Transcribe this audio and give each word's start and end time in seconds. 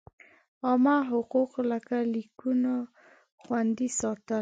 عامه 0.67 0.97
حقوق 1.11 1.51
لکه 1.71 1.97
لیکونو 2.13 2.75
خوندي 3.41 3.87
ساتل. 3.99 4.39